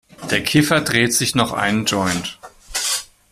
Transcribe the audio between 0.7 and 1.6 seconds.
dreht sich noch